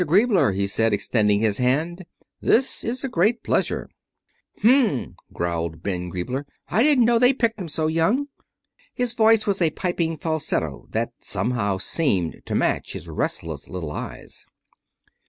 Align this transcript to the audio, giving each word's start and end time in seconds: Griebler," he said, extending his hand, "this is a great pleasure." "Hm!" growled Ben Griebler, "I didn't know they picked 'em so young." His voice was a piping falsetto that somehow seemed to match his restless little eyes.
Griebler," 0.03 0.53
he 0.55 0.65
said, 0.65 0.93
extending 0.93 1.41
his 1.41 1.59
hand, 1.59 2.07
"this 2.41 2.83
is 2.83 3.03
a 3.03 3.07
great 3.07 3.43
pleasure." 3.43 3.87
"Hm!" 4.63 5.15
growled 5.31 5.83
Ben 5.83 6.09
Griebler, 6.09 6.47
"I 6.69 6.81
didn't 6.81 7.05
know 7.05 7.19
they 7.19 7.33
picked 7.33 7.59
'em 7.61 7.67
so 7.69 7.85
young." 7.85 8.27
His 8.95 9.13
voice 9.13 9.45
was 9.45 9.61
a 9.61 9.69
piping 9.69 10.17
falsetto 10.17 10.87
that 10.89 11.11
somehow 11.19 11.77
seemed 11.77 12.41
to 12.47 12.55
match 12.55 12.93
his 12.93 13.07
restless 13.07 13.69
little 13.69 13.91
eyes. 13.91 14.43